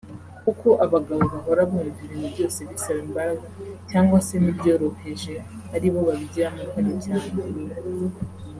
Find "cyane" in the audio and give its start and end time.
7.05-7.29